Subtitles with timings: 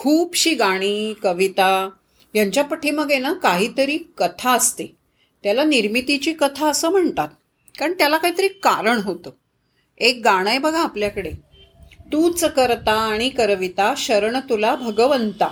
[0.00, 1.90] खूपशी गाणी कविता
[2.34, 4.96] यांच्या पाठीमागे ना काहीतरी कथा असते.
[5.42, 7.28] त्याला निर्मितीची कथा असं म्हणतात.
[7.78, 9.30] कारण त्याला काहीतरी कारण होतं.
[9.98, 11.30] एक गाणं आहे बघा आपल्याकडे.
[12.12, 15.48] तूच करता आणि करविता शरण तुला भगवंता.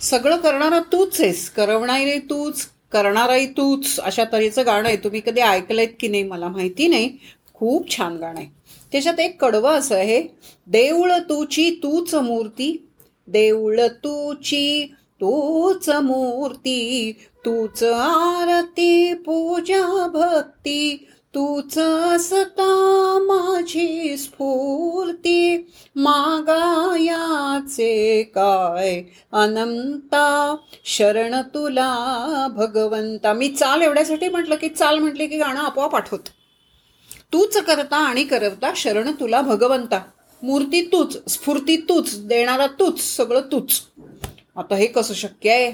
[0.00, 1.50] सगळं करणारा तूच आहेस.
[1.50, 4.00] करवणारी तूच करणाराही तूच.
[4.00, 4.96] अशा तऱ्हेचं गाणं आहे.
[4.96, 7.18] तुम्ही कधी ऐकलंयत की नाही मला माहिती नाही.
[7.54, 8.48] खूप छान गाणं आहे.
[8.92, 10.22] त्याच्यात एक कडवं असं आहे.
[10.66, 12.86] देऊळ तूची तूच मूर्ती
[13.30, 25.70] देऊळ तूची तूच मूर्ती तूच आरती पूजा भक्ती तूच असता माझी स्फूर्ती.
[25.96, 33.32] मागायाचे काय अनंता शरण तुला भगवंता.
[33.32, 36.28] मी चाल एवढ्यासाठी म्हटलं की चाल म्हटली की गाणं आपोआप आठवत.
[37.32, 40.00] तूच करता आणि करवता शरण तुला भगवंता.
[40.42, 43.82] मूर्ती तूच स्फूर्ती तूच देणारा तूच सगळं तूच.
[44.56, 45.72] आता हे कसं शक्य आहे?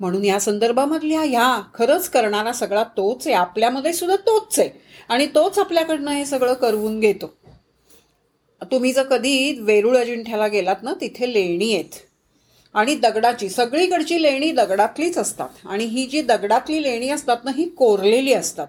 [0.00, 3.36] म्हणून या संदर्भामधल्या ह्या खरंच करणारा सगळा तोच आहे.
[3.36, 4.70] आपल्यामध्ये सुद्धा तोच आहे.
[5.08, 7.36] आणि तोच आपल्याकडनं हे सगळं करवून घेतो.
[8.62, 11.94] तुम्ही जर कधी वेरूळ अजिंठ्याला गेलात ना तिथे लेणी आहेत.
[12.74, 15.48] आणि दगडाची सगळीकडची लेणी दगडातलीच असतात.
[15.64, 18.66] आणि ही जी दगडातली लेणी असतात ना ही कोरलेली असतात.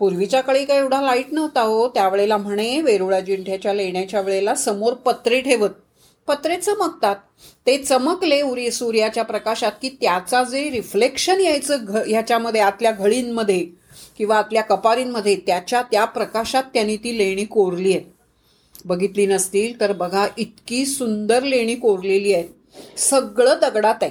[0.00, 1.88] पूर्वीच्या काळी काय एवढा लाइट नव्हता हो.
[1.88, 5.70] त्यावेळेला म्हणे वेरुळा जिंठ्याच्या लेण्याच्या वेळेला समोर पत्रे ठेवत.
[6.28, 7.16] पत्रे चमकतात.
[7.66, 13.66] ते चमकले उरी सूर्याच्या प्रकाशात की त्याचा जे रिफ्लेक्शन यायचं घ ह्याच्यामध्ये आतल्या घळींमध्ये
[14.18, 18.04] किंवा आतल्या कपारींमध्ये त्याच्या त्या प्रकाशात त्यांनी ती लेणी कोरली आहे.
[18.84, 22.48] बघितली नसतील तर बघा इतकी सुंदर लेणी कोरलेली आहे.
[22.98, 24.10] सगळं दगडात आहे.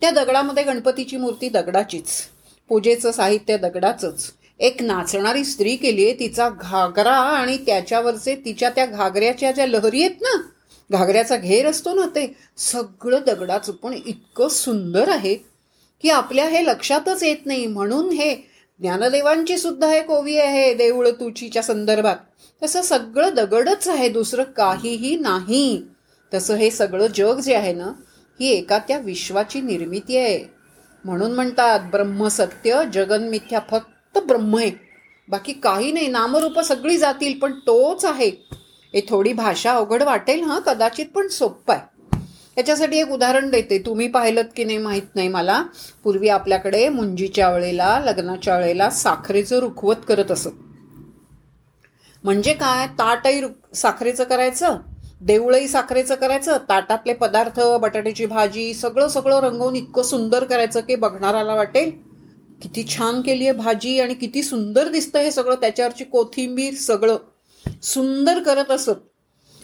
[0.00, 2.22] त्या दगडामध्ये गणपतीची मूर्ती दगडाचीच.
[2.68, 4.32] पूजेचं साहित्य दगडाचंच.
[4.60, 10.22] एक नाचणारी स्त्री केली आहे तिचा घागरा आणि त्याच्यावरचे तिच्या त्या घागऱ्याच्या ज्या लहरी आहेत
[10.22, 10.36] ना
[10.90, 12.26] घागऱ्याचा घेर असतो ना ते
[12.56, 13.72] सगळं दगडाचं.
[13.72, 15.34] पण इतकं सुंदर आहे
[16.02, 17.66] की आपल्या हे लक्षातच येत नाही.
[17.66, 18.34] म्हणून हे
[18.80, 22.16] ज्ञानदेवांची सुद्धा एक ओवी आहे देऊळ तुचीच्या संदर्भात.
[22.62, 25.82] तसं सगळं दगडच आहे दुसरं काहीही नाही.
[26.32, 27.92] तसं हे सगळं जग जे आहे ना
[28.40, 30.44] ही एका त्या विश्वाची निर्मिती आहे.
[31.04, 33.90] म्हणून म्हणतात ब्रह्मसत्य जगन्मिथ्या फक्त
[34.20, 34.70] ब्रह्म आहे.
[35.28, 38.28] बाकी काही नाही नामरूप सगळी जातील पण तोच आहे.
[38.94, 40.60] हे थोडी भाषा अवघड वाटेल हां?
[40.60, 41.96] कदाचित पण सोपं आहे.
[42.58, 43.78] याच्यासाठी एक उदाहरण देते.
[43.78, 45.64] तुम्ही पाहिलं की नाही माहीत नाही मला.
[46.04, 50.48] पूर्वी आपल्याकडे मुंजीच्या वेळेला लग्नाच्या वेळेला साखरेचं रुखवत करत असत.
[52.24, 52.86] म्हणजे काय?
[52.86, 53.42] ताटही
[53.74, 54.76] साखरेचं करायचं?
[55.20, 56.56] देऊळही साखरेचं करायचं?
[56.68, 62.05] ताटातले पदार्थ बटाट्याची भाजी सगळं सगळं रंगवून इतकं सुंदर करायचं की बघणाराला वाटेल?
[62.62, 67.16] किती छान केली आहे भाजी आणि किती सुंदर दिसतं हे सगळं त्याच्यावरची कोथिंबीर सगळं
[67.82, 68.90] सुंदर करत असत.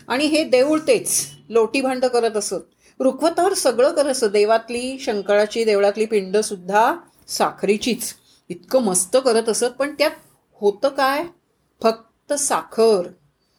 [0.09, 2.55] आणि हे देऊळ तेच लोटी भांड करत असत.
[3.01, 4.25] रुखवतावर सगळं करत असत.
[4.25, 6.95] देवातली शंकराची देवळातली पिंड सुद्धा
[8.49, 9.65] इतकं मस्त करत असत.
[9.65, 10.11] पण त्यात
[10.53, 11.25] होतं काय?
[11.83, 13.09] फक्त साखर.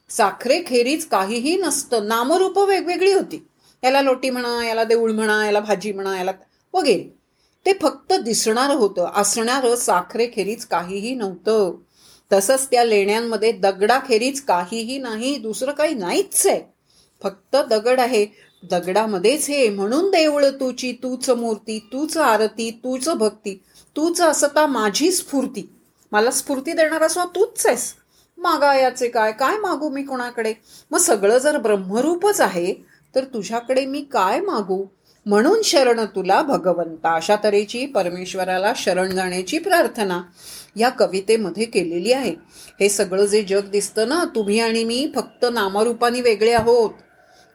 [0.10, 2.08] साखरेखेरीज काहीही नसतं.
[2.08, 3.48] नामरूप वेगवेगळी होती.
[3.84, 6.32] याला लोटी म्हणा याला देऊळ म्हणा याला भाजी म्हणा याला
[6.74, 7.23] वगैरे.
[7.66, 9.12] ते फक्त दिसणारं होतं.
[9.16, 11.76] असणारं साखरेखेरीज काहीही नव्हतं.
[12.34, 16.62] तसंच त्या लेण्यांमध्ये दगडाखेरीज काहीही नाही दुसरं काही नाहीच आहे.
[17.24, 18.26] फक्त दगड आहे.
[18.72, 19.70] दगडामध्येच हे.
[19.70, 23.56] म्हणून देवळं तुची तूच मूर्ती तूच आरती तूच भक्ती
[23.96, 25.70] तूच असता माझी स्फूर्ती.
[26.12, 27.94] मला स्फूर्ती देणार असो तूच आहेस.
[28.38, 29.32] मागायाचे काय?
[29.32, 30.54] काय मागू मी कोणाकडे?
[30.92, 32.74] मग सगळं जर ब्रह्मरूपच आहे
[33.16, 34.86] तर तुझ्याकडे मी काय मागू?
[35.26, 37.16] म्हणून शरण तुला भगवंता.
[37.16, 40.22] अशा तऱ्हेची परमेश्वराला शरण जाण्याची प्रार्थना
[40.76, 42.36] या कवितेमध्ये केलेली आहे.
[42.80, 46.90] हे सगळं जे जग दिसतं ना तुम्ही आणि मी फक्त नामरूपाने वेगळे आहोत.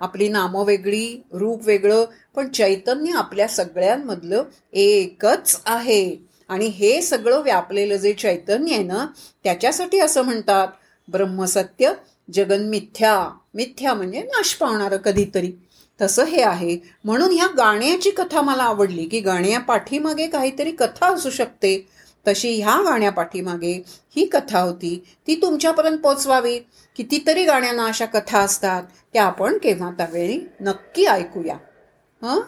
[0.00, 2.04] आपली नामं वेगळी रूप वेगळं
[2.36, 6.28] पण चैतन्य आपल्या सगळ्यांमधलं एकच आहे.
[6.48, 9.06] आणि हे सगळं व्यापलेलं जे चैतन्य आहे ना
[9.44, 10.68] त्याच्यासाठी असं म्हणतात
[11.08, 11.92] ब्रह्मसत्य
[12.32, 13.36] जगन मिथ्या.
[13.54, 15.52] मिथ्या म्हणजे नाश पावणारं कधीतरी.
[16.00, 16.78] तसं हे आहे.
[17.04, 21.88] म्हणून ह्या गाण्याची कथा मला आवडली की गाण्या पाठीमागे काहीतरी कथा असू शकते.
[22.28, 25.04] तशी ह्या गाण्यापाठीमागे ही कथा होती.
[25.26, 26.58] ती तुमच्यापर्यंत पोचवावी.
[26.96, 31.54] कितीतरी गाण्यांना अशा कथा असतात त्या आपण केव्हा त्यावेळी नक्की ऐकूया.
[32.22, 32.40] हां?